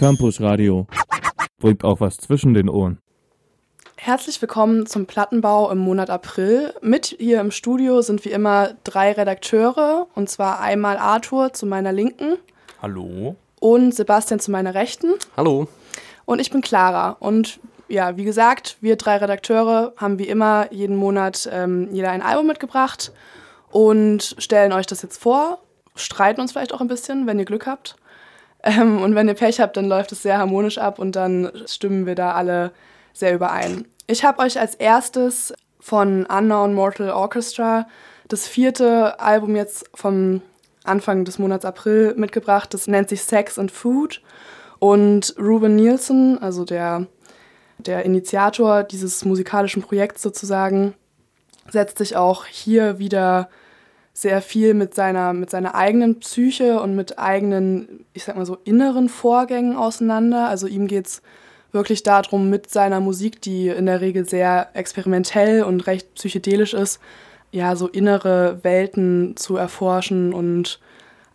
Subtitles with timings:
[0.00, 0.86] Campus Radio.
[1.58, 3.02] Bringt auch was zwischen den Ohren.
[3.96, 6.72] Herzlich willkommen zum Plattenbau im Monat April.
[6.80, 11.92] Mit hier im Studio sind wie immer drei Redakteure, und zwar einmal Arthur zu meiner
[11.92, 12.38] Linken.
[12.80, 13.36] Hallo.
[13.60, 15.16] Und Sebastian zu meiner Rechten.
[15.36, 15.68] Hallo.
[16.24, 17.18] Und ich bin Clara.
[17.20, 22.22] Und ja, wie gesagt, wir drei Redakteure haben wie immer jeden Monat ähm, jeder ein
[22.22, 23.12] Album mitgebracht
[23.70, 25.58] und stellen euch das jetzt vor,
[25.94, 27.96] streiten uns vielleicht auch ein bisschen, wenn ihr Glück habt.
[28.62, 32.06] Ähm, und wenn ihr Pech habt, dann läuft es sehr harmonisch ab und dann stimmen
[32.06, 32.72] wir da alle
[33.12, 33.86] sehr überein.
[34.06, 37.86] Ich habe euch als erstes von Unknown Mortal Orchestra
[38.28, 40.42] das vierte Album jetzt vom
[40.84, 42.72] Anfang des Monats April mitgebracht.
[42.72, 44.22] Das nennt sich Sex and Food.
[44.78, 47.06] Und Ruben Nielsen, also der,
[47.78, 50.94] der Initiator dieses musikalischen Projekts sozusagen,
[51.68, 53.50] setzt sich auch hier wieder
[54.12, 58.58] sehr viel mit seiner, mit seiner eigenen Psyche und mit eigenen, ich sag mal so,
[58.64, 60.48] inneren Vorgängen auseinander.
[60.48, 61.22] Also ihm geht es
[61.72, 67.00] wirklich darum, mit seiner Musik, die in der Regel sehr experimentell und recht psychedelisch ist,
[67.52, 70.80] ja, so innere Welten zu erforschen und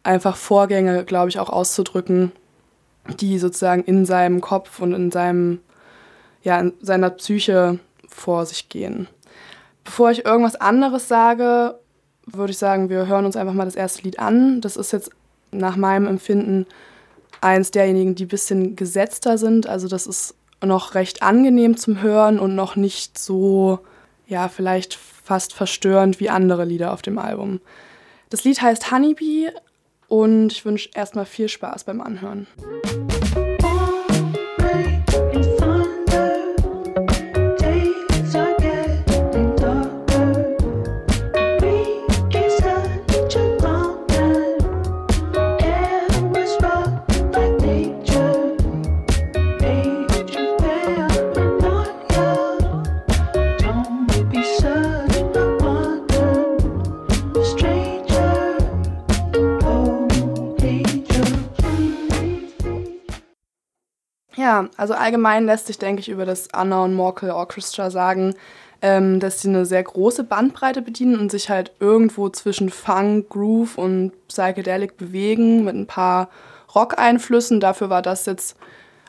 [0.03, 2.31] einfach Vorgänge, glaube ich, auch auszudrücken,
[3.20, 5.59] die sozusagen in seinem Kopf und in seinem,
[6.44, 9.08] ja, in seiner Psyche vor sich gehen.
[9.84, 11.80] Bevor ich irgendwas anderes sage,
[12.26, 14.62] würde ich sagen, wir hören uns einfach mal das erste Lied an.
[14.62, 15.12] Das ist jetzt
[15.52, 16.66] nach meinem Empfinden
[17.42, 19.68] eins derjenigen, die ein bisschen gesetzter sind.
[19.68, 23.80] Also das ist noch recht angenehm zum Hören und noch nicht so,
[24.28, 27.62] ja, vielleicht fast verstörend wie andere Lieder auf dem Album.
[28.30, 29.50] Das Lied heißt Honeybee
[30.08, 32.48] und ich wünsche erstmal viel Spaß beim Anhören.
[64.85, 68.35] Also allgemein lässt sich, denke ich, über das Unknown Morkel Orchestra sagen,
[68.84, 73.79] ähm, dass sie eine sehr große Bandbreite bedienen und sich halt irgendwo zwischen Funk, Groove
[73.79, 76.29] und Psychedelic bewegen mit ein paar
[76.75, 77.59] Rock-Einflüssen.
[77.59, 78.57] Dafür war das jetzt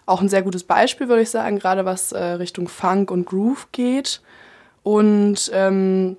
[0.06, 3.68] auch ein sehr gutes Beispiel, würde ich sagen, gerade was äh, Richtung Funk und Groove
[3.72, 4.22] geht.
[4.82, 6.16] Und ähm,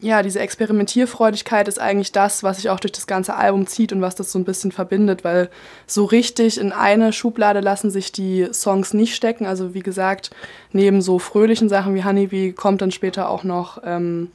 [0.00, 4.02] ja, diese Experimentierfreudigkeit ist eigentlich das, was sich auch durch das ganze Album zieht und
[4.02, 5.48] was das so ein bisschen verbindet, weil
[5.86, 9.46] so richtig in eine Schublade lassen sich die Songs nicht stecken.
[9.46, 10.30] Also wie gesagt,
[10.72, 14.30] neben so fröhlichen Sachen wie Honeybee kommt dann später auch noch ähm,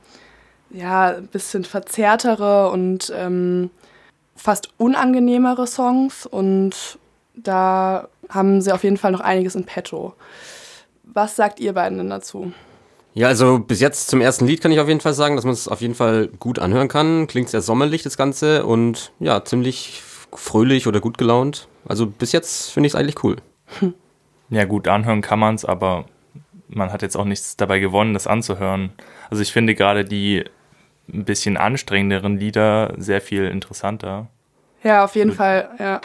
[0.71, 3.69] ja, ein bisschen verzerrtere und ähm,
[4.35, 6.97] fast unangenehmere Songs und
[7.35, 10.13] da haben sie auf jeden Fall noch einiges in petto.
[11.03, 12.53] Was sagt ihr beiden denn dazu?
[13.19, 15.51] Ja, also bis jetzt zum ersten Lied kann ich auf jeden Fall sagen, dass man
[15.51, 17.27] es auf jeden Fall gut anhören kann.
[17.27, 21.67] Klingt sehr sommerlich das Ganze und ja, ziemlich fröhlich oder gut gelaunt.
[21.85, 23.35] Also bis jetzt finde ich es eigentlich cool.
[24.51, 26.05] Ja, gut anhören kann man es, aber
[26.69, 28.91] man hat jetzt auch nichts dabei gewonnen, das anzuhören.
[29.29, 30.43] Also ich finde gerade die
[31.13, 34.25] ein bisschen anstrengenderen Lieder sehr viel interessanter.
[34.81, 35.99] Ja, auf jeden Fall, ja.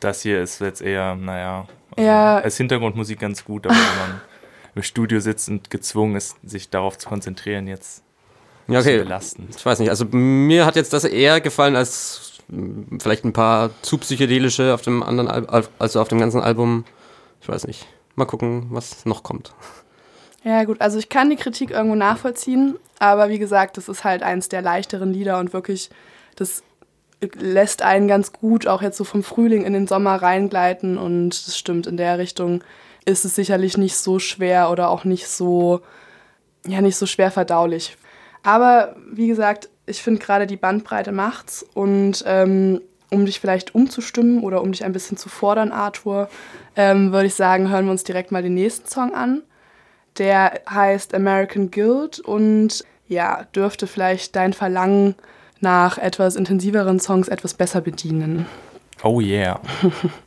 [0.00, 2.38] Das hier ist jetzt eher, naja, also Ja.
[2.38, 4.20] als Hintergrundmusik ganz gut, aber wenn man
[4.74, 8.02] im Studio sitzt und gezwungen ist, sich darauf zu konzentrieren, jetzt
[8.68, 8.98] Ja, okay.
[8.98, 9.54] belastend.
[9.56, 13.70] Ich weiß nicht, also mir hat jetzt das eher gefallen als mh, vielleicht ein paar
[13.82, 16.84] zu psychedelische auf dem anderen Al- also auf dem ganzen Album.
[17.40, 17.86] Ich weiß nicht.
[18.16, 19.52] Mal gucken, was noch kommt.
[20.44, 24.22] Ja, gut, also ich kann die Kritik irgendwo nachvollziehen, aber wie gesagt, das ist halt
[24.22, 25.88] eins der leichteren Lieder und wirklich,
[26.36, 26.62] das
[27.38, 31.56] lässt einen ganz gut auch jetzt so vom Frühling in den Sommer reingleiten und das
[31.56, 32.62] stimmt, in der Richtung
[33.04, 35.80] ist es sicherlich nicht so schwer oder auch nicht so,
[36.66, 37.96] ja, nicht so schwer verdaulich.
[38.42, 44.42] Aber wie gesagt, ich finde gerade die Bandbreite macht's und ähm, um dich vielleicht umzustimmen
[44.42, 46.28] oder um dich ein bisschen zu fordern, Arthur,
[46.76, 49.42] ähm, würde ich sagen, hören wir uns direkt mal den nächsten Song an.
[50.18, 55.14] Der heißt American Guild und ja, dürfte vielleicht dein Verlangen
[55.60, 58.46] nach etwas intensiveren Songs etwas besser bedienen.
[59.02, 59.60] Oh yeah.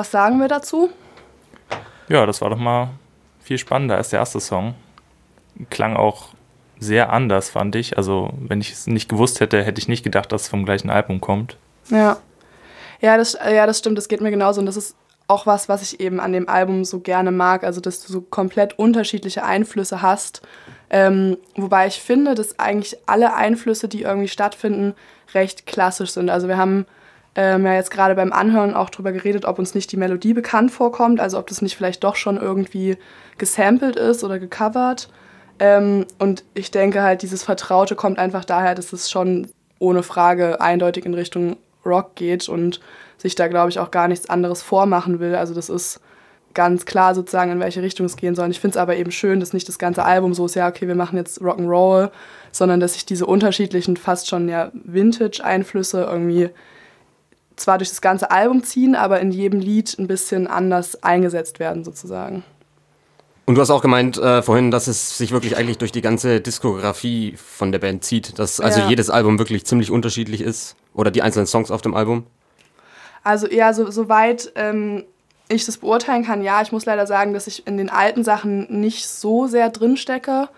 [0.00, 0.88] was sagen wir dazu?
[2.08, 2.88] Ja, das war doch mal
[3.38, 4.74] viel spannender als der erste Song.
[5.68, 6.28] Klang auch
[6.78, 7.98] sehr anders, fand ich.
[7.98, 10.88] Also, wenn ich es nicht gewusst hätte, hätte ich nicht gedacht, dass es vom gleichen
[10.88, 11.58] Album kommt.
[11.90, 12.16] Ja.
[13.02, 14.60] Ja, das, ja, das stimmt, das geht mir genauso.
[14.60, 14.96] Und das ist
[15.28, 17.62] auch was, was ich eben an dem Album so gerne mag.
[17.62, 20.40] Also, dass du so komplett unterschiedliche Einflüsse hast.
[20.88, 24.94] Ähm, wobei ich finde, dass eigentlich alle Einflüsse, die irgendwie stattfinden,
[25.34, 26.30] recht klassisch sind.
[26.30, 26.86] Also, wir haben
[27.34, 30.72] ähm, ja jetzt gerade beim Anhören auch drüber geredet, ob uns nicht die Melodie bekannt
[30.72, 31.20] vorkommt.
[31.20, 32.96] Also, ob das nicht vielleicht doch schon irgendwie
[33.38, 35.08] gesampelt ist oder gecovert.
[35.58, 39.48] Ähm, und ich denke halt, dieses Vertraute kommt einfach daher, dass es schon
[39.78, 42.80] ohne Frage eindeutig in Richtung Rock geht und
[43.18, 45.34] sich da, glaube ich, auch gar nichts anderes vormachen will.
[45.34, 46.00] Also das ist
[46.54, 48.50] ganz klar sozusagen, in welche Richtung es gehen soll.
[48.50, 50.88] Ich finde es aber eben schön, dass nicht das ganze Album so ist, ja, okay,
[50.88, 52.10] wir machen jetzt Rock'n'Roll,
[52.50, 56.50] sondern dass sich diese unterschiedlichen, fast schon ja Vintage-Einflüsse irgendwie
[57.60, 61.84] zwar durch das ganze Album ziehen, aber in jedem Lied ein bisschen anders eingesetzt werden
[61.84, 62.42] sozusagen.
[63.46, 66.40] Und du hast auch gemeint äh, vorhin, dass es sich wirklich eigentlich durch die ganze
[66.40, 68.88] Diskografie von der Band zieht, dass also Ja.
[68.88, 72.26] jedes Album wirklich ziemlich unterschiedlich ist oder die einzelnen Songs auf dem Album.
[73.24, 75.04] Also ja, so, soweit ähm,
[75.48, 78.80] ich das beurteilen kann, ja, ich muss leider sagen, dass ich in den alten Sachen
[78.80, 80.48] nicht so sehr drin stecke.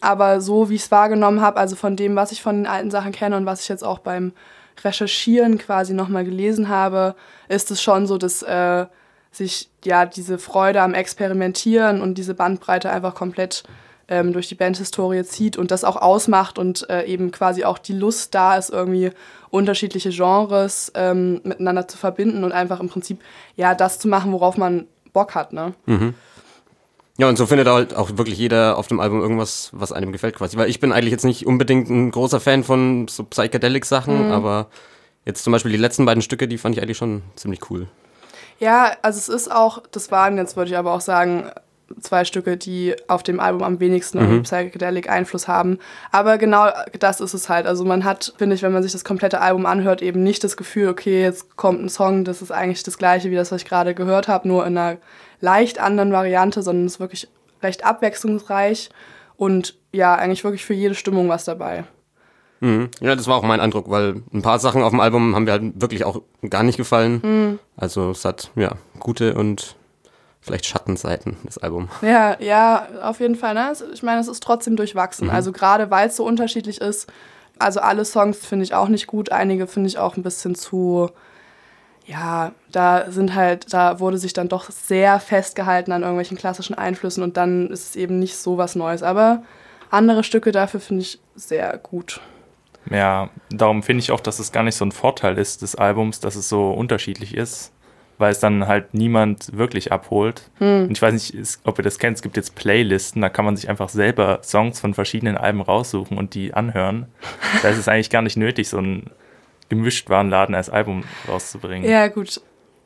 [0.00, 2.90] Aber so wie ich es wahrgenommen habe, also von dem, was ich von den alten
[2.90, 4.32] Sachen kenne und was ich jetzt auch beim
[4.82, 7.14] Recherchieren quasi nochmal gelesen habe,
[7.48, 8.86] ist es schon so, dass äh,
[9.30, 13.64] sich ja diese Freude am Experimentieren und diese Bandbreite einfach komplett
[14.08, 17.94] ähm, durch die Bandhistorie zieht und das auch ausmacht und äh, eben quasi auch die
[17.94, 19.10] Lust da ist, irgendwie
[19.50, 23.20] unterschiedliche Genres ähm, miteinander zu verbinden und einfach im Prinzip
[23.56, 25.52] ja das zu machen, worauf man Bock hat.
[25.52, 25.74] Ne?
[27.16, 30.34] Ja, und so findet halt auch wirklich jeder auf dem Album irgendwas, was einem gefällt
[30.34, 30.56] quasi.
[30.56, 34.66] Weil ich bin eigentlich jetzt nicht unbedingt ein großer Fan von so Psychedelic-Sachen, aber
[35.24, 37.86] jetzt zum Beispiel die letzten beiden Stücke, die fand ich eigentlich schon ziemlich cool.
[38.58, 41.50] Ja, also es ist auch, das waren jetzt würde ich aber auch sagen,
[42.00, 45.78] zwei Stücke, die auf dem Album am wenigsten irgendwie Psychedelic Einfluss haben.
[46.12, 46.68] Aber genau
[46.98, 47.66] das ist es halt.
[47.66, 50.56] Also man hat, finde ich, wenn man sich das komplette Album anhört, eben nicht das
[50.56, 53.68] Gefühl, okay, jetzt kommt ein Song, das ist eigentlich das gleiche wie das, was ich
[53.68, 54.98] gerade gehört habe, nur in einer
[55.40, 57.28] leicht anderen Variante, sondern es ist wirklich
[57.62, 58.90] recht abwechslungsreich
[59.36, 61.84] und ja, eigentlich wirklich für jede Stimmung was dabei.
[62.60, 62.88] Mhm.
[63.00, 65.52] Ja, das war auch mein Eindruck, weil ein paar Sachen auf dem Album haben mir
[65.52, 67.58] halt wirklich auch gar nicht gefallen.
[67.76, 69.76] Also es hat, ja, gute und
[70.44, 71.88] vielleicht Schattenseiten, das Album.
[72.02, 73.54] Ja, ja, auf jeden Fall.
[73.54, 73.72] Ne?
[73.94, 75.30] Ich meine, es ist trotzdem durchwachsen.
[75.30, 77.10] Also gerade weil es so unterschiedlich ist.
[77.58, 79.32] Also alle Songs finde ich auch nicht gut.
[79.32, 81.10] Einige finde ich auch ein bisschen zu.
[82.04, 87.22] Ja, da sind halt, da wurde sich dann doch sehr festgehalten an irgendwelchen klassischen Einflüssen
[87.22, 89.02] und dann ist es eben nicht so was Neues.
[89.02, 89.42] Aber
[89.88, 92.20] andere Stücke dafür finde ich sehr gut.
[92.90, 96.20] Ja, darum finde ich auch, dass es gar nicht so ein Vorteil ist des Albums,
[96.20, 97.72] dass es so unterschiedlich ist,
[98.18, 100.50] weil es dann halt niemand wirklich abholt.
[100.60, 103.56] Und ich weiß nicht, ob ihr das kennt, es gibt jetzt Playlisten, da kann man
[103.56, 107.06] sich einfach selber Songs von verschiedenen Alben raussuchen und die anhören.
[107.62, 109.10] Da ist es eigentlich gar nicht nötig, so einen
[109.68, 111.88] Gemischtwarenladen als Album rauszubringen.
[111.88, 112.40] Ja, gut.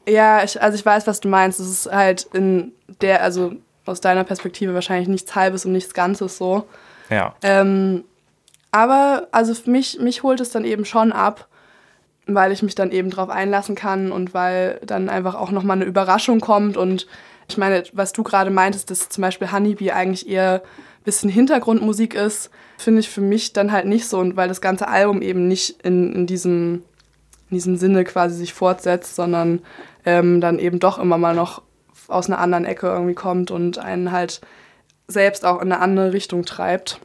[0.09, 1.59] Ja, ich, also ich weiß, was du meinst.
[1.59, 3.55] Es ist halt in der, also
[3.87, 6.67] aus deiner Perspektive wahrscheinlich nichts Halbes und nichts Ganzes so.
[7.11, 7.35] Ja.
[7.43, 8.05] Ähm,
[8.71, 11.49] aber also für mich, mich holt es dann eben schon ab,
[12.29, 15.87] weil ich mich dann eben drauf einlassen kann und weil dann einfach auch nochmal eine
[15.87, 16.77] Überraschung kommt.
[16.77, 17.07] Und
[17.49, 22.15] ich meine, was du gerade meintest, dass zum Beispiel Honeybee eigentlich eher ein bisschen Hintergrundmusik
[22.15, 24.19] ist, finde ich für mich dann halt nicht so.
[24.19, 26.83] Und weil das ganze Album eben nicht in, in, diesem,
[27.51, 29.63] in diesem Sinne quasi sich fortsetzt, sondern
[30.05, 31.63] ähm, dann eben doch immer mal noch
[32.09, 34.41] aus einer anderen Ecke irgendwie kommt und einen halt
[35.09, 37.01] selbst auch in eine andere Richtung treibt.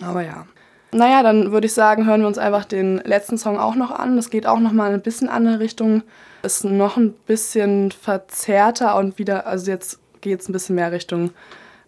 [0.00, 0.46] Aber ja.
[0.92, 4.16] Naja, dann würde ich sagen, hören wir uns einfach den letzten Song auch noch an.
[4.16, 6.02] Das geht auch noch mal ein bisschen andere Richtung.
[6.42, 11.30] Ist noch ein bisschen verzerrter und wieder, also jetzt geht es ein bisschen mehr Richtung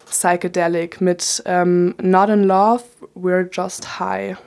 [0.05, 2.83] Psychedelic mit ähm, Not in Love,
[3.15, 4.37] We're Just High.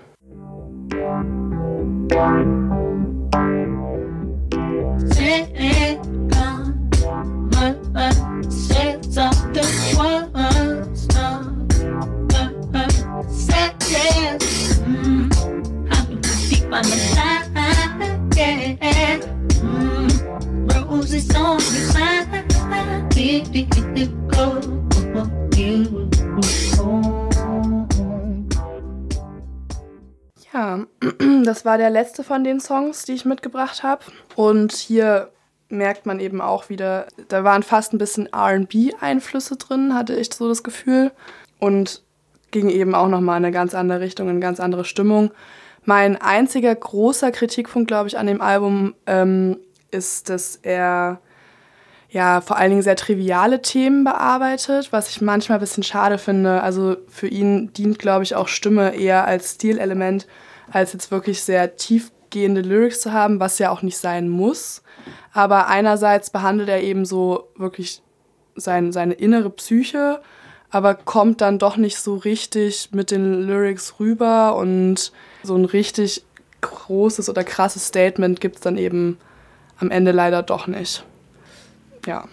[30.52, 30.86] Ja,
[31.44, 34.04] das war der letzte von den Songs, die ich mitgebracht habe.
[34.36, 35.32] Und hier
[35.68, 40.46] merkt man eben auch wieder, da waren fast ein bisschen RB-Einflüsse drin, hatte ich so
[40.46, 41.10] das Gefühl.
[41.58, 42.04] Und
[42.52, 45.32] ging eben auch nochmal in eine ganz andere Richtung, in eine ganz andere Stimmung.
[45.84, 49.58] Mein einziger großer Kritikpunkt, glaube ich, an dem Album ähm,
[49.90, 51.18] ist, dass er
[52.10, 56.62] ja vor allen Dingen sehr triviale Themen bearbeitet, was ich manchmal ein bisschen schade finde.
[56.62, 60.26] Also für ihn dient, glaube ich, auch Stimme eher als Stilelement,
[60.70, 64.82] als jetzt wirklich sehr tiefgehende Lyrics zu haben, was ja auch nicht sein muss.
[65.32, 68.02] Aber einerseits behandelt er eben so wirklich
[68.54, 70.20] sein, seine innere Psyche,
[70.70, 76.24] aber kommt dann doch nicht so richtig mit den Lyrics rüber und so ein richtig
[76.62, 79.18] großes oder krasses Statement gibt es dann eben
[79.78, 81.04] am Ende leider doch nicht.
[82.06, 82.24] Ja.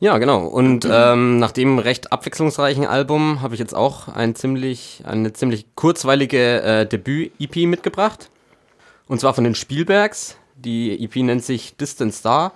[0.00, 0.46] Ja, genau.
[0.46, 5.76] Und ähm, nach dem recht abwechslungsreichen Album habe ich jetzt auch ein ziemlich, eine ziemlich
[5.76, 8.28] kurzweilige äh, Debüt-EP mitgebracht.
[9.06, 10.36] Und zwar von den Spielbergs.
[10.56, 12.52] Die EP nennt sich Distant Star.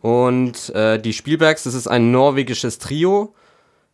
[0.00, 3.34] Und äh, die Spielbergs, das ist ein norwegisches Trio,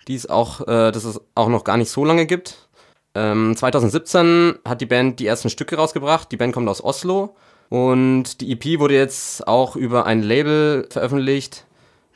[0.07, 2.69] die es auch, äh, das es auch noch gar nicht so lange gibt.
[3.15, 6.31] Ähm, 2017 hat die Band die ersten Stücke rausgebracht.
[6.31, 7.37] Die Band kommt aus Oslo.
[7.73, 11.65] Und die EP wurde jetzt auch über ein Label veröffentlicht,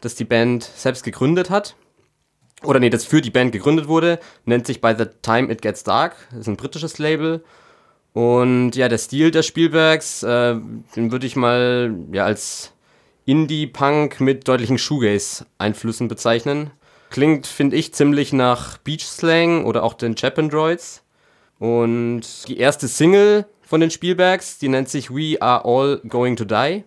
[0.02, 1.76] das die Band selbst gegründet hat.
[2.62, 4.20] Oder nee, das für die Band gegründet wurde.
[4.44, 6.14] Nennt sich By the Time It Gets Dark.
[6.28, 7.42] Das ist ein britisches Label.
[8.12, 10.56] Und ja, der Stil der Spielbergs, äh,
[10.94, 12.74] den würde ich mal ja, als
[13.24, 16.70] Indie-Punk mit deutlichen Shoegaze-Einflüssen bezeichnen.
[17.08, 21.02] Klingt, finde ich, ziemlich nach Beach Slang oder auch den Chapin Droids.
[21.58, 26.44] Und die erste Single von den Spielbergs, die nennt sich We Are All Going to
[26.44, 26.84] Die.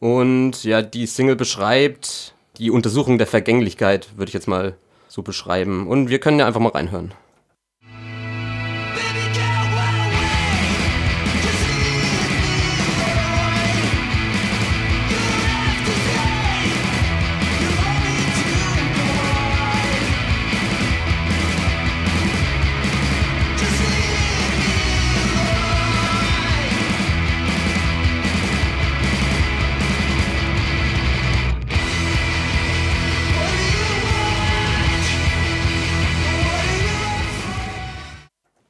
[0.00, 5.86] Und ja, die Single beschreibt die Untersuchung der Vergänglichkeit, würde ich jetzt mal so beschreiben.
[5.86, 7.14] Und wir können ja einfach mal reinhören.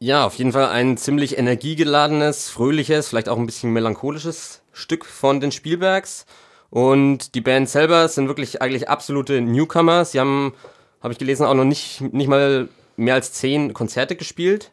[0.09, 5.39] Ja, auf jeden Fall ein ziemlich energiegeladenes, fröhliches, vielleicht auch ein bisschen melancholisches Stück von
[5.39, 6.25] den Spielbergs.
[6.71, 10.07] Und die Band selber sind wirklich eigentlich absolute Newcomer.
[10.07, 10.55] Sie haben,
[11.03, 14.73] habe ich gelesen, auch noch nicht, nicht mal mehr als zehn Konzerte gespielt.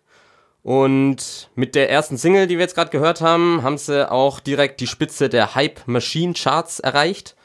[0.63, 4.79] Und mit der ersten Single, die wir jetzt gerade gehört haben, haben sie auch direkt
[4.79, 7.35] die Spitze der Hype Machine Charts erreicht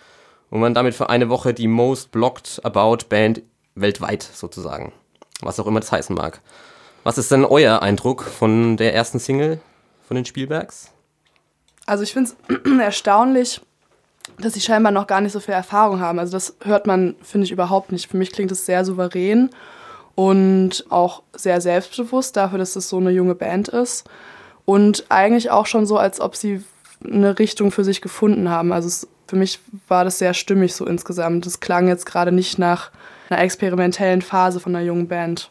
[0.51, 3.43] und waren damit für eine Woche die Most Blocked About Band
[3.75, 4.93] weltweit sozusagen.
[5.41, 6.41] Was auch immer das heißen mag.
[7.03, 9.61] Was ist denn euer Eindruck von der ersten Single
[10.07, 10.91] von den Spielbergs?
[11.87, 13.61] Also ich finde es erstaunlich,
[14.39, 16.19] dass sie scheinbar noch gar nicht so viel Erfahrung haben.
[16.19, 18.11] Also das hört man, finde ich, überhaupt nicht.
[18.11, 19.51] Für mich klingt es sehr souverän
[20.15, 24.09] und auch sehr selbstbewusst dafür, dass es so eine junge Band ist.
[24.67, 26.63] Und eigentlich auch schon so, als ob sie
[27.03, 28.73] eine Richtung für sich gefunden haben.
[28.73, 31.47] Also es, für mich war das sehr stimmig so insgesamt.
[31.47, 32.91] Es klang jetzt gerade nicht nach
[33.31, 35.51] einer experimentellen Phase von einer jungen Band.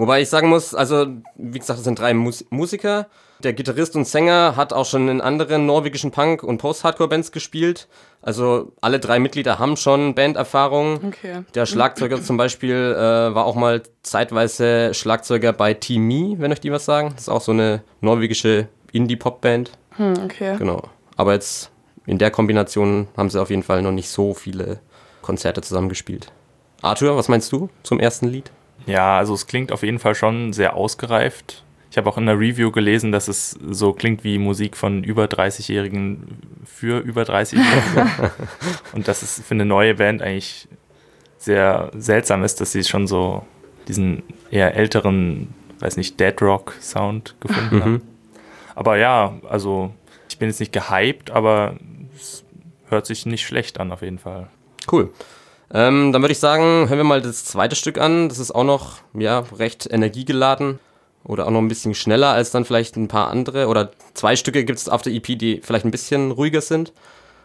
[0.00, 3.08] Wobei ich sagen muss, also wie gesagt, es sind drei Mus Musiker.
[3.42, 7.86] Der Gitarrist und Sänger hat auch schon in anderen norwegischen Punk- und Post-Hardcore-Bands gespielt.
[8.22, 11.00] Also alle drei Mitglieder haben schon Banderfahrung.
[11.06, 11.44] Okay.
[11.54, 16.62] Der Schlagzeuger zum Beispiel äh, war auch mal zeitweise Schlagzeuger bei Team Me, wenn euch
[16.62, 17.10] die was sagen.
[17.12, 19.72] Das ist auch so eine norwegische Indie-Pop-Band.
[19.96, 20.56] Hm, okay.
[20.56, 20.82] Genau.
[21.16, 21.70] Aber jetzt
[22.06, 24.80] in der Kombination haben sie auf jeden Fall noch nicht so viele
[25.20, 26.32] Konzerte zusammengespielt.
[26.80, 28.50] Arthur, was meinst du zum ersten Lied?
[28.90, 31.64] Ja, also es klingt auf jeden Fall schon sehr ausgereift.
[31.90, 35.24] Ich habe auch in der Review gelesen, dass es so klingt wie Musik von über
[35.24, 38.30] 30-Jährigen für über 30-Jährige.
[38.92, 40.68] Und dass es für eine neue Band eigentlich
[41.38, 43.44] sehr seltsam ist, dass sie schon so
[43.88, 48.02] diesen eher älteren, weiß nicht, Dead Rock Sound gefunden haben.
[48.76, 49.92] Aber ja, also
[50.28, 51.74] ich bin jetzt nicht gehypt, aber
[52.14, 52.44] es
[52.88, 54.48] hört sich nicht schlecht an auf jeden Fall.
[54.90, 55.10] Cool.
[55.72, 58.28] Ähm, dann würde ich sagen, hören wir mal das zweite Stück an.
[58.28, 60.78] Das ist auch noch ja, recht energiegeladen
[61.24, 63.68] oder auch noch ein bisschen schneller als dann vielleicht ein paar andere.
[63.68, 66.92] Oder zwei Stücke gibt es auf der EP, die vielleicht ein bisschen ruhiger sind.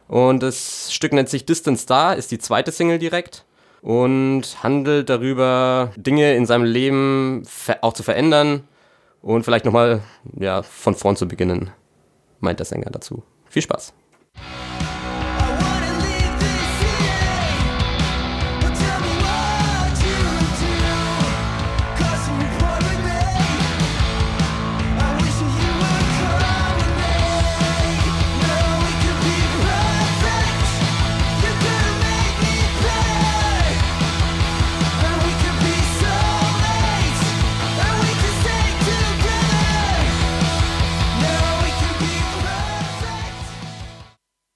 [0.08, 3.46] Und das Stück nennt sich Distant Star, ist die zweite Single direkt
[3.82, 7.44] und handelt darüber, Dinge in seinem Leben
[7.82, 8.64] auch zu verändern
[9.22, 10.02] und vielleicht nochmal
[10.40, 11.72] ja, von vorn zu beginnen,
[12.40, 13.24] meint der Sänger dazu.
[13.50, 13.94] Viel Spaß.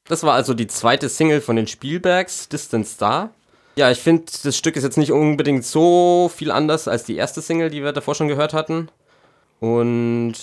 [0.09, 3.29] Das war also die zweite Single von den Spielbergs, Distant Star.
[3.75, 7.43] Ja, ich finde, das Stück ist jetzt nicht unbedingt so viel anders als die erste
[7.43, 8.89] Single, die wir davor schon gehört hatten.
[9.59, 10.33] Und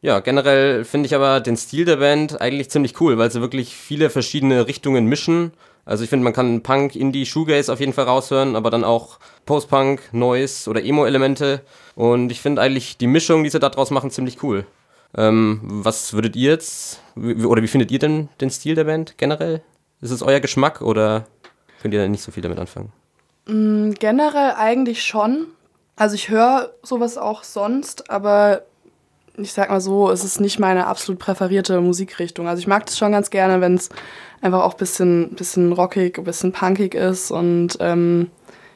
[0.00, 3.74] ja, generell finde ich aber den Stil der Band eigentlich ziemlich cool, weil sie wirklich
[3.74, 5.52] viele verschiedene Richtungen mischen.
[5.84, 9.18] Also ich finde, man kann Punk, Indie, Shoegaze auf jeden Fall raushören, aber dann auch
[9.44, 11.62] Post-Punk, Noise oder Emo-Elemente.
[11.96, 14.66] Und ich finde eigentlich die Mischung, die sie da draus machen, ziemlich cool.
[15.14, 19.62] Ähm, was würdet ihr jetzt, oder wie findet ihr denn den Stil der Band generell?
[20.00, 21.26] Ist es euer Geschmack oder
[21.80, 22.92] könnt ihr da nicht so viel damit anfangen?
[23.46, 25.46] Generell eigentlich schon.
[25.94, 28.62] Also ich höre sowas auch sonst, aber
[29.38, 32.48] ich sag mal so, es ist nicht meine absolut präferierte Musikrichtung.
[32.48, 33.88] Also ich mag das schon ganz gerne, wenn es
[34.40, 38.30] einfach auch ein bisschen, bisschen rockig, ein bisschen punkig ist und ähm,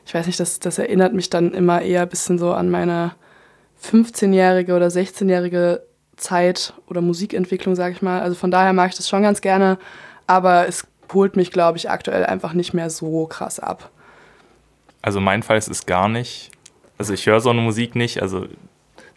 [0.07, 3.13] ich weiß nicht, das, das erinnert mich dann immer eher ein bisschen so an meine
[3.83, 5.83] 15-jährige oder 16-jährige
[6.21, 8.21] Zeit oder Musikentwicklung, sag ich mal.
[8.21, 9.79] Also von daher mag ich das schon ganz gerne,
[10.27, 13.91] aber es holt mich, glaube ich, aktuell einfach nicht mehr so krass ab.
[15.03, 16.51] Also mein Fall ist es gar nicht.
[16.99, 18.47] Also ich höre so eine Musik nicht, also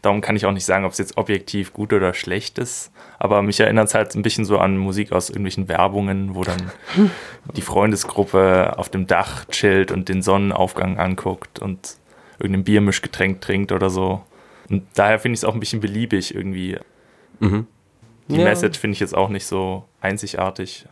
[0.01, 2.91] darum kann ich auch nicht sagen, ob es jetzt objektiv gut oder schlecht ist.
[3.19, 6.71] Aber mich erinnert es halt ein bisschen so an Musik aus irgendwelchen Werbungen, wo dann
[7.55, 11.97] die Freundesgruppe auf dem Dach chillt und den Sonnenaufgang anguckt und
[12.39, 14.21] irgendein Biermischgetränk trinkt oder so.
[14.69, 16.77] Und daher finde ich es auch ein bisschen beliebig irgendwie.
[18.29, 18.43] Die Ja.
[18.45, 20.85] Message finde ich jetzt auch nicht so einzigartig.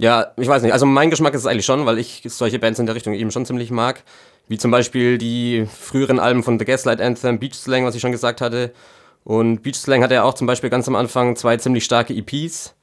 [0.00, 0.72] Ja, ich weiß nicht.
[0.72, 3.30] Also mein Geschmack ist es eigentlich schon, weil ich solche Bands in der Richtung eben
[3.30, 4.02] schon ziemlich mag.
[4.48, 8.12] Wie zum Beispiel die früheren Alben von The Gaslight Anthem, Beach Slang, was ich schon
[8.12, 8.72] gesagt hatte.
[9.24, 12.74] Und Beach Slang hatte ja auch zum Beispiel ganz am Anfang zwei ziemlich starke EPs,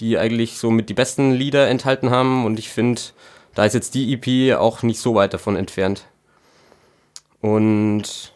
[0.00, 2.46] die eigentlich so mit die besten Lieder enthalten haben.
[2.46, 3.02] Und ich finde,
[3.54, 6.06] da ist jetzt die EP auch nicht so weit davon entfernt.
[7.40, 8.32] Und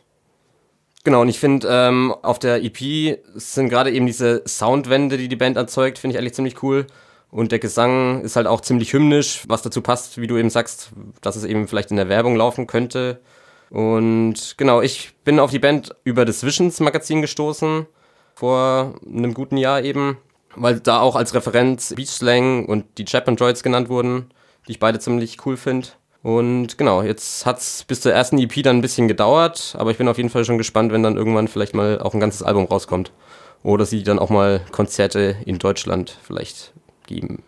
[1.06, 5.36] genau, und ich finde, ähm, auf der EP sind gerade eben diese Soundwände, die die
[5.36, 6.86] Band erzeugt, finde ich eigentlich ziemlich cool.
[7.30, 10.90] Und der Gesang ist halt auch ziemlich hymnisch, was dazu passt, wie du eben sagst,
[11.20, 13.20] dass es eben vielleicht in der Werbung laufen könnte.
[13.70, 17.86] Und genau, ich bin auf die Band über das Visions Magazin gestoßen,
[18.34, 20.18] vor einem guten Jahr eben,
[20.56, 24.30] weil da auch als Referenz Beach Slang und die Chapman Droids genannt wurden,
[24.66, 25.88] die ich beide ziemlich cool finde.
[26.26, 30.08] Und genau, jetzt hat's bis zur ersten EP dann ein bisschen gedauert, aber ich bin
[30.08, 33.12] auf jeden Fall schon gespannt, wenn dann irgendwann vielleicht mal auch ein ganzes Album rauskommt.
[33.62, 36.72] Oder sie dann auch mal Konzerte in Deutschland vielleicht
[37.06, 37.44] geben.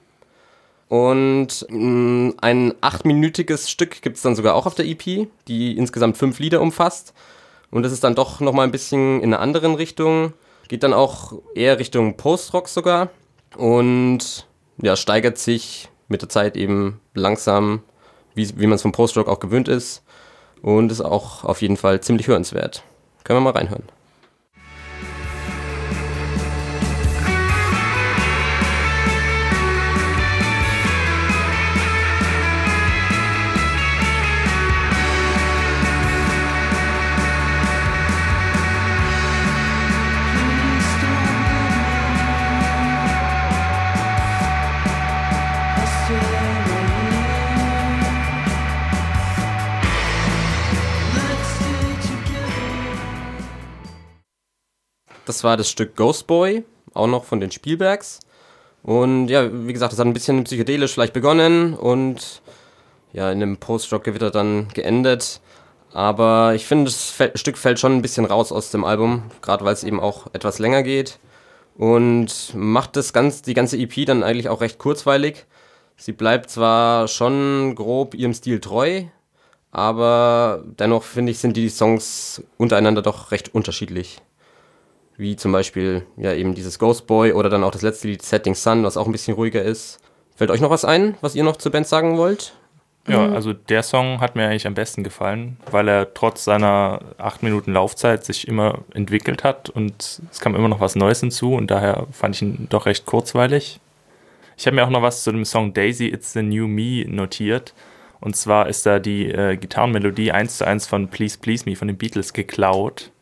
[0.87, 6.17] Und mh, ein achtminütiges Stück gibt es dann sogar auch auf der EP, die insgesamt
[6.17, 7.15] fünf Lieder umfasst.
[7.73, 10.35] Und das ist dann doch nochmal ein bisschen in einer anderen Richtung.
[10.69, 13.11] Geht dann auch eher Richtung Post-Rock sogar.
[13.57, 14.47] Und
[14.81, 17.83] ja, steigert sich mit der Zeit eben langsam,
[18.39, 20.03] wie, wie man es vom Post-Rock auch gewöhnt ist.
[20.63, 22.83] Und ist auch auf jeden Fall ziemlich hörenswert.
[23.25, 23.85] Können wir mal reinhören.
[55.39, 58.19] Das war das Stück Ghost Boy, auch noch von den Spielbergs.
[58.83, 62.43] Und ja, wie gesagt, das hat ein bisschen psychedelisch vielleicht begonnen und
[63.13, 65.41] ja, in einem Post-Rock-Gewitter dann geendet.
[65.93, 69.75] Aber ich finde, das Stück fällt schon ein bisschen raus aus dem Album, gerade weil
[69.75, 71.21] es eben auch etwas länger geht.
[71.77, 75.47] Und macht das ganz, die ganze EP dann eigentlich auch recht kurzweilig.
[75.97, 79.05] Sie bleibt zwar schon grob ihrem Stil treu,
[79.71, 84.21] aber dennoch finde ich, sind die Songs untereinander doch recht unterschiedlich.
[85.19, 88.55] Wie zum Beispiel ja eben dieses Ghost Boy oder dann auch das letzte Lied Setting
[88.55, 89.99] Sun, was auch ein bisschen ruhiger ist.
[90.35, 92.55] Fällt euch noch was ein, was ihr noch zur Band sagen wollt?
[93.09, 97.43] Ja, also der Song hat mir eigentlich am besten gefallen, weil er trotz seiner acht
[97.43, 101.71] Minuten Laufzeit sich immer entwickelt hat und es kam immer noch was Neues hinzu und
[101.71, 103.81] daher fand ich ihn doch recht kurzweilig.
[104.59, 107.75] Ich habe mir auch noch was zu dem Song Daisy It's the New Me notiert.
[108.21, 111.89] Und zwar ist da die äh, Gitarrenmelodie eins zu eins von Please Please Me von
[111.89, 113.13] den Beatles geklaut.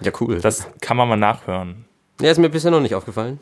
[0.00, 0.40] Ja, cool.
[0.40, 1.84] Das kann man mal nachhören.
[2.20, 3.38] ja, ist mir bisher noch nicht aufgefallen.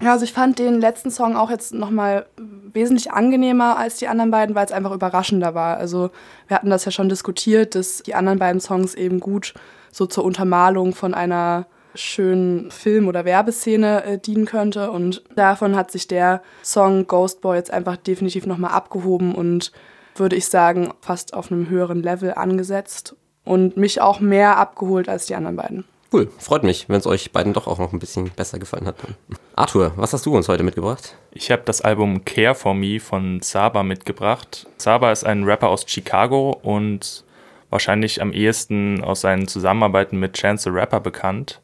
[0.00, 2.26] Ja, also ich fand den letzten Song auch jetzt nochmal
[2.72, 5.76] wesentlich angenehmer als die anderen beiden, weil es einfach überraschender war.
[5.76, 6.10] Also
[6.48, 9.54] wir hatten das ja schon diskutiert, dass die anderen beiden Songs eben gut
[9.92, 14.90] so zur Untermalung von einer schönen Film- oder Werbeszene äh, dienen könnte.
[14.90, 19.72] Und davon hat sich der Song Ghost Boy jetzt einfach definitiv nochmal abgehoben und
[20.16, 23.14] würde ich sagen, fast auf einem höheren Level angesetzt
[23.44, 25.84] und mich auch mehr abgeholt als die anderen beiden.
[26.12, 28.96] Cool, freut mich, wenn es euch beiden doch auch noch ein bisschen besser gefallen hat.
[29.56, 31.16] Arthur, was hast du uns heute mitgebracht?
[31.30, 34.66] Ich habe das Album Care for Me von Saba mitgebracht.
[34.76, 37.24] Saba ist ein Rapper aus Chicago und
[37.70, 41.62] wahrscheinlich am ehesten aus seinen Zusammenarbeiten mit Chance the Rapper bekannt.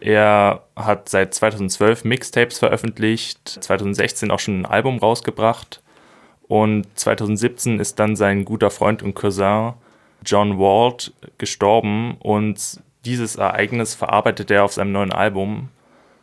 [0.00, 5.82] Er hat seit 2012 Mixtapes veröffentlicht, 2016 auch schon ein Album rausgebracht
[6.48, 9.74] und 2017 ist dann sein guter Freund und Cousin
[10.24, 15.68] John Wald gestorben und dieses Ereignis verarbeitet er auf seinem neuen Album.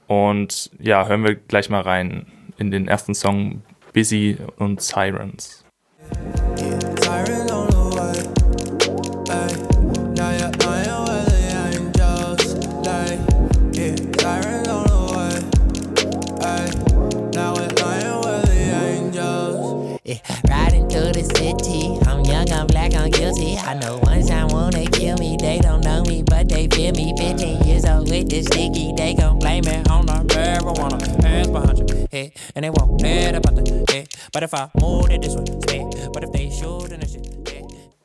[0.08, 3.62] Und ja, hören wir gleich mal rein in den ersten Song
[3.94, 5.66] Busy und Sirens.
[6.56, 6.87] Siren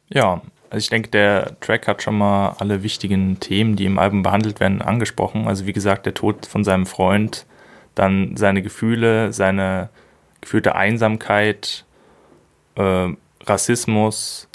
[0.08, 0.40] Ja,
[0.70, 4.58] also ich denke, der Track hat schon mal alle wichtigen Themen, die im Album behandelt
[4.58, 5.46] werden, angesprochen.
[5.46, 7.44] Also wie gesagt, der Tod von seinem Freund,
[7.94, 9.90] dann seine Gefühle, seine
[10.40, 11.84] gefühlte Einsamkeit,
[12.76, 13.08] äh,
[13.44, 14.48] Rassismus,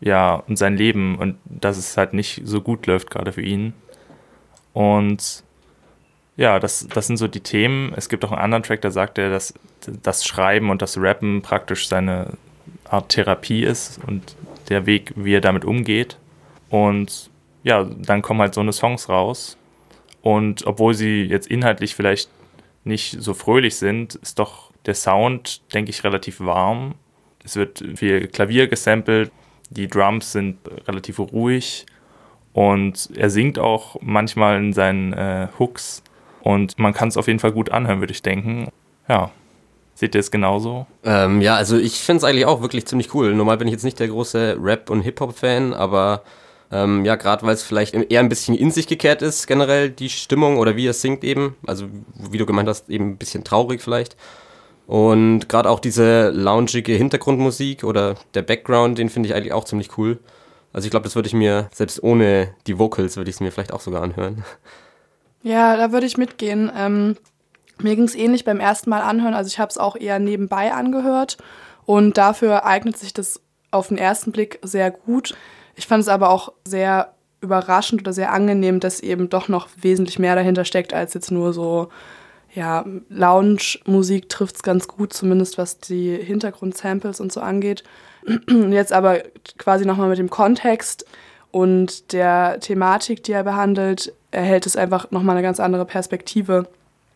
[0.00, 3.72] ja, und sein Leben und dass es halt nicht so gut läuft gerade für ihn.
[4.72, 5.44] Und
[6.36, 7.92] ja, das, das sind so die Themen.
[7.96, 9.54] Es gibt auch einen anderen Track, da sagt er, dass
[10.02, 12.32] das Schreiben und das Rappen praktisch seine
[12.84, 14.36] Art Therapie ist und
[14.68, 16.16] der Weg, wie er damit umgeht.
[16.70, 17.30] Und
[17.62, 19.56] ja, dann kommen halt so eine Songs raus.
[20.22, 22.30] Und obwohl sie jetzt inhaltlich vielleicht
[22.84, 26.94] nicht so fröhlich sind, ist doch der Sound, denke ich, relativ warm.
[27.44, 29.32] Es wird viel Klavier gesampelt,
[29.70, 31.86] die Drums sind relativ ruhig
[32.52, 36.02] und er singt auch manchmal in seinen äh, Hooks
[36.42, 38.68] und man kann es auf jeden Fall gut anhören, würde ich denken.
[39.08, 39.30] Ja,
[39.94, 40.86] seht ihr es genauso?
[41.04, 43.34] Ähm, ja, also ich finde es eigentlich auch wirklich ziemlich cool.
[43.34, 46.22] Normal bin ich jetzt nicht der große Rap- und Hip-Hop-Fan, aber
[46.70, 50.08] ähm, ja, gerade weil es vielleicht eher ein bisschen in sich gekehrt ist, generell die
[50.08, 51.54] Stimmung oder wie er singt eben.
[51.66, 51.86] Also,
[52.30, 54.16] wie du gemeint hast, eben ein bisschen traurig vielleicht.
[54.86, 59.96] Und gerade auch diese loungige Hintergrundmusik oder der Background, den finde ich eigentlich auch ziemlich
[59.98, 60.18] cool.
[60.72, 63.52] Also ich glaube, das würde ich mir, selbst ohne die Vocals, würde ich es mir
[63.52, 64.42] vielleicht auch sogar anhören.
[65.42, 66.70] Ja, da würde ich mitgehen.
[66.76, 67.16] Ähm,
[67.78, 69.34] mir ging es ähnlich beim ersten Mal anhören.
[69.34, 71.38] Also ich habe es auch eher nebenbei angehört
[71.84, 75.34] und dafür eignet sich das auf den ersten Blick sehr gut.
[75.74, 80.18] Ich fand es aber auch sehr überraschend oder sehr angenehm, dass eben doch noch wesentlich
[80.18, 81.88] mehr dahinter steckt, als jetzt nur so,
[82.54, 87.82] ja, Lounge-Musik trifft es ganz gut, zumindest was die Hintergrundsamples und so angeht.
[88.70, 89.22] Jetzt aber
[89.58, 91.04] quasi nochmal mit dem Kontext
[91.50, 96.66] und der Thematik, die er behandelt, erhält es einfach nochmal eine ganz andere Perspektive.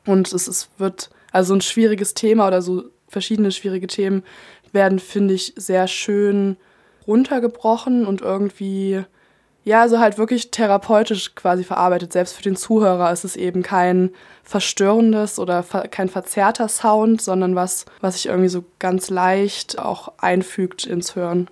[0.07, 4.23] Und es ist, wird, also ein schwieriges Thema oder so verschiedene schwierige Themen
[4.73, 6.57] werden, finde ich, sehr schön
[7.07, 9.03] runtergebrochen und irgendwie,
[9.65, 12.13] ja, also halt wirklich therapeutisch quasi verarbeitet.
[12.13, 14.11] Selbst für den Zuhörer ist es eben kein
[14.43, 20.13] verstörendes oder ver kein verzerrter Sound, sondern was, was sich irgendwie so ganz leicht auch
[20.19, 21.49] einfügt ins Hören.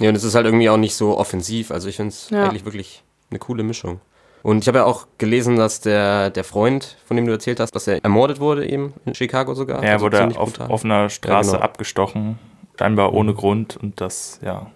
[0.00, 1.70] Ja, und es ist halt irgendwie auch nicht so offensiv.
[1.70, 2.44] Also ich finde es Ja.
[2.48, 4.00] eigentlich wirklich eine coole Mischung.
[4.44, 7.70] Und ich habe ja auch gelesen, dass der, der Freund, von dem du erzählt hast,
[7.70, 9.82] dass er ermordet wurde eben in Chicago sogar.
[9.82, 10.70] Er Also wurde auf brutal.
[10.70, 11.62] offener Straße genau.
[11.62, 12.38] abgestochen,
[12.78, 14.70] scheinbar ohne Grund und das, ja.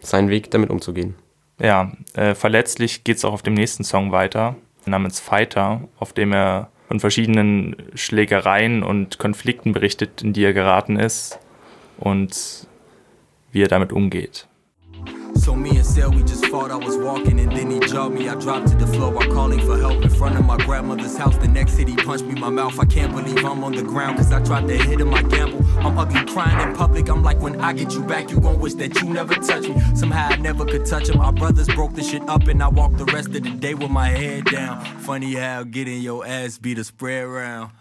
[0.00, 1.14] Sein Weg damit umzugehen.
[1.60, 4.56] Ja, äh, verletzlich geht es auch auf dem nächsten Song weiter,
[4.86, 10.98] namens Fighter, auf dem er von verschiedenen Schlägereien und Konflikten berichtet, in die er geraten
[10.98, 11.38] ist
[11.96, 12.66] und
[13.52, 14.48] wie er damit umgeht.
[15.34, 16.70] So me and Sel, we just fought.
[16.70, 18.28] I was walking and then he jumped me.
[18.28, 21.36] I dropped to the floor while calling for help in front of my grandmother's house.
[21.36, 22.78] The next hit, he punched me in my mouth.
[22.78, 25.12] I can't believe I'm on the ground cause I tried to hit him.
[25.12, 25.64] I gamble.
[25.78, 27.08] I'm ugly crying in public.
[27.08, 29.80] I'm like, when I get you back, you gon' wish that you never touched me.
[29.94, 31.20] Somehow I never could touch him.
[31.20, 33.90] Our brothers broke the shit up and I walked the rest of the day with
[33.90, 34.84] my head down.
[35.00, 37.72] Funny how getting your ass beat a spread around.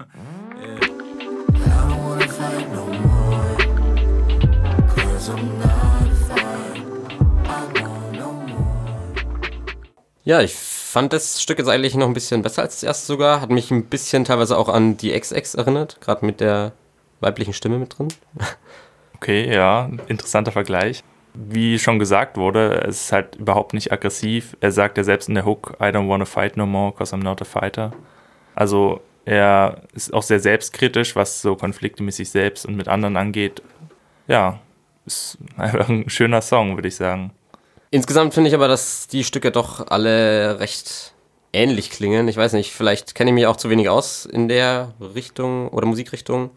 [0.59, 0.79] yeah.
[0.81, 3.10] I don't wanna fight no more.
[10.31, 13.41] Ja, ich fand das Stück jetzt eigentlich noch ein bisschen besser als das erste sogar.
[13.41, 16.71] Hat mich ein bisschen teilweise auch an die XX erinnert, gerade mit der
[17.19, 18.07] weiblichen Stimme mit drin.
[19.17, 21.03] Okay, ja, interessanter Vergleich.
[21.33, 24.55] Wie schon gesagt wurde, es ist halt überhaupt nicht aggressiv.
[24.61, 27.21] Er sagt ja selbst in der Hook, I don't wanna fight no more, cause I'm
[27.21, 27.91] not a fighter.
[28.55, 33.17] Also er ist auch sehr selbstkritisch, was so Konflikte mit sich selbst und mit anderen
[33.17, 33.61] angeht.
[34.27, 34.59] Ja,
[35.05, 37.31] ist einfach ein schöner Song, würde ich sagen.
[37.91, 41.13] Insgesamt finde ich aber, dass die Stücke doch alle recht
[41.51, 42.29] ähnlich klingen.
[42.29, 45.85] Ich weiß nicht, vielleicht kenne ich mich auch zu wenig aus in der Richtung oder
[45.85, 46.51] Musikrichtung.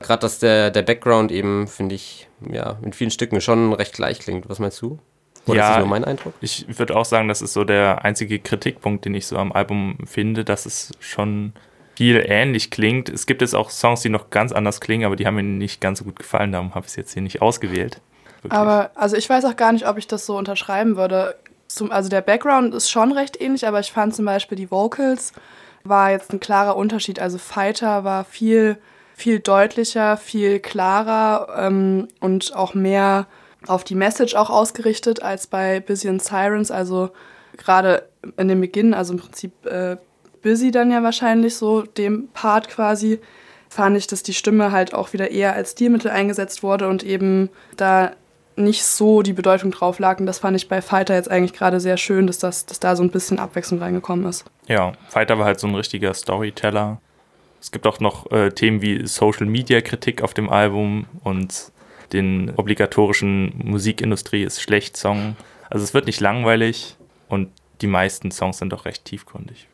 [0.00, 4.20] Gerade, dass der, der Background eben, finde ich, ja, in vielen Stücken schon recht gleich
[4.20, 4.48] klingt.
[4.48, 4.98] Was meinst du?
[5.46, 6.34] Oder Ja, ist das nur mein Eindruck?
[6.42, 9.96] Ich würde auch sagen, das ist so der einzige Kritikpunkt, den ich so am Album
[10.04, 11.54] finde, dass es schon
[11.96, 13.08] viel ähnlich klingt.
[13.08, 15.80] Es gibt jetzt auch Songs, die noch ganz anders klingen, aber die haben mir nicht
[15.80, 18.00] ganz so gut gefallen, darum habe ich es jetzt hier nicht ausgewählt.
[18.42, 18.52] Wirklich.
[18.52, 21.36] Aber also ich weiß auch gar nicht, ob ich das so unterschreiben würde.
[21.66, 25.32] Zum, also der Background ist schon recht ähnlich, aber ich fand zum Beispiel die Vocals
[25.84, 27.20] war jetzt ein klarer Unterschied.
[27.20, 28.78] Also Fighter war viel,
[29.14, 33.26] viel deutlicher, viel klarer ähm, und auch mehr
[33.66, 36.70] auf die Message auch ausgerichtet als bei Busy and Sirens.
[36.70, 37.10] Also
[37.56, 39.96] gerade in dem Beginn, also im Prinzip äh,
[40.42, 43.20] Busy dann ja wahrscheinlich so dem Part quasi,
[43.68, 47.50] fand ich, dass die Stimme halt auch wieder eher als Stilmittel eingesetzt wurde und eben
[47.76, 48.12] da
[48.58, 50.20] nicht so die Bedeutung drauf lag.
[50.20, 52.96] Und das fand ich bei Fighter jetzt eigentlich gerade sehr schön, dass, das, dass da
[52.96, 54.44] so ein bisschen Abwechslung reingekommen ist.
[54.66, 57.00] Ja, Fighter war halt so ein richtiger Storyteller.
[57.60, 61.72] Es gibt auch noch äh, Themen wie Social Media Kritik auf dem Album und
[62.12, 65.36] den obligatorischen Musikindustrie ist schlecht Song.
[65.68, 66.96] Also es wird nicht langweilig
[67.28, 69.68] und die meisten Songs sind doch recht tiefgründig.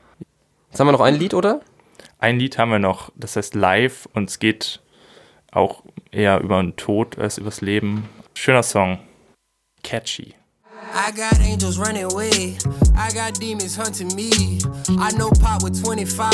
[0.70, 1.60] Jetzt haben wir noch ein Lied, oder?
[2.18, 4.80] Ein Lied haben wir noch, das heißt Live und es geht
[5.52, 8.08] auch eher über den Tod als übers Leben.
[8.34, 8.98] Schöner Song.
[9.82, 10.34] Catchy.
[10.92, 12.56] I got angels running away.
[12.96, 14.60] I got demons hunting me.
[14.98, 16.32] I know Pop with 25.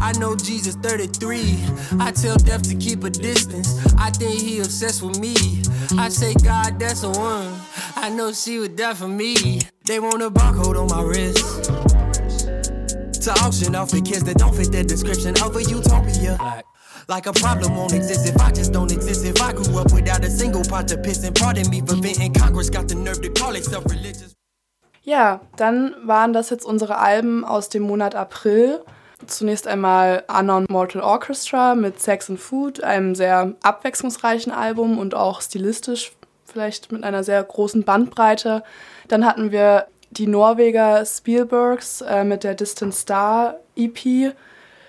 [0.00, 1.58] I know Jesus 33.
[1.98, 3.76] I tell death to keep a distance.
[3.96, 5.34] I think he obsessed with me.
[5.98, 7.52] I say, God, that's a one.
[7.96, 9.60] I know she would die for me.
[9.84, 11.64] They want a barcode on my wrist.
[13.24, 16.62] To auction off the kids that don't fit the description of a utopia.
[17.10, 19.24] Like a problem won't exist if I just don't exist.
[19.24, 22.34] If I grew up without a single pot to piss and pardon me for venting.
[22.34, 24.34] Congress got the nerve to call itself religious.
[25.04, 28.84] Ja, dann waren das jetzt unsere Alben aus dem Monat April.
[29.26, 35.40] Zunächst einmal Unknown Mortal Orchestra mit Sex and Food, einem sehr abwechslungsreichen Album und auch
[35.40, 36.12] stilistisch
[36.44, 38.62] vielleicht mit einer sehr großen Bandbreite.
[39.08, 44.34] Dann hatten wir die Norweger Spielbergs äh, mit der Distant Star EP,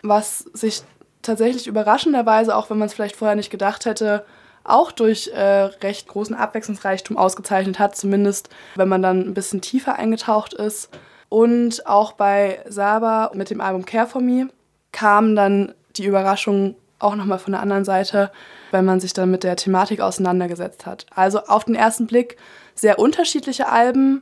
[0.03, 0.83] was sich
[1.21, 4.25] tatsächlich überraschenderweise, auch wenn man es vielleicht vorher nicht gedacht hätte,
[4.63, 9.95] auch durch äh, recht großen Abwechslungsreichtum ausgezeichnet hat, zumindest wenn man dann ein bisschen tiefer
[9.95, 10.89] eingetaucht ist.
[11.29, 14.49] Und auch bei Saba mit dem Album Care for Me
[14.91, 18.31] kam dann die Überraschung auch nochmal von der anderen Seite,
[18.71, 21.05] wenn man sich dann mit der Thematik auseinandergesetzt hat.
[21.15, 22.37] Also auf den ersten Blick
[22.75, 24.21] sehr unterschiedliche Alben,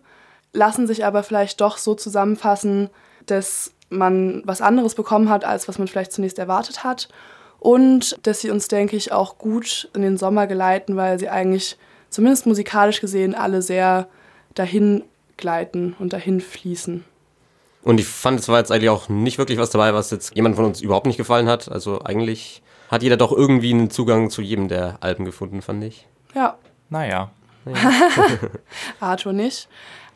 [0.53, 2.89] lassen sich aber vielleicht doch so zusammenfassen,
[3.25, 7.07] dass man was anderes bekommen hat, als was man vielleicht zunächst erwartet hat.
[7.59, 11.77] Und dass sie uns, denke ich, auch gut in den Sommer geleiten, weil sie eigentlich,
[12.09, 14.07] zumindest musikalisch gesehen, alle sehr
[14.53, 15.03] dahin
[15.37, 17.03] gleiten und dahin fließen.
[17.83, 20.55] Und ich fand, es war jetzt eigentlich auch nicht wirklich was dabei, was jetzt jemand
[20.55, 21.71] von uns überhaupt nicht gefallen hat.
[21.71, 26.07] Also eigentlich hat jeder doch irgendwie einen Zugang zu jedem der Alben gefunden, fand ich.
[26.35, 26.57] Ja,
[26.89, 27.31] Naja,
[28.99, 29.67] Arthur nicht.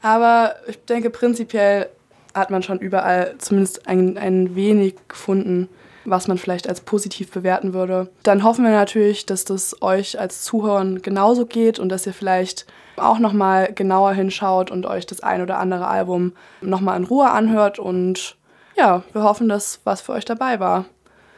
[0.02, 1.90] Aber ich denke, prinzipiell
[2.34, 5.70] hat man schon überall zumindest ein, ein wenig gefunden,
[6.06, 8.10] was man vielleicht als positiv bewerten würde.
[8.24, 12.66] Dann hoffen wir natürlich, dass das euch als Zuhörern genauso geht und dass ihr vielleicht
[12.98, 17.80] auch nochmal genauer hinschaut und euch das ein oder andere Album nochmal in Ruhe anhört.
[17.80, 18.38] Und
[18.76, 20.86] ja, wir hoffen, dass was für euch dabei war.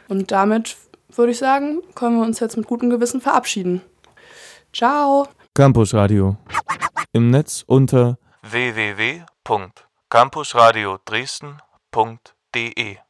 [0.08, 0.76] Und damit
[1.08, 3.82] würde ich sagen, können wir uns jetzt mit gutem Gewissen verabschieden.
[4.72, 5.28] Ciao!
[5.54, 6.36] Campus Radio.
[7.12, 8.18] Im Netz unter
[10.10, 13.02] www.campusradio Dresden.de